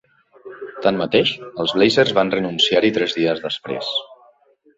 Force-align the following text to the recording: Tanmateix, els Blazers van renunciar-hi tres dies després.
Tanmateix, 0.85 1.33
els 1.63 1.73
Blazers 1.77 2.15
van 2.21 2.33
renunciar-hi 2.37 2.93
tres 2.97 3.15
dies 3.19 3.45
després. 3.45 3.93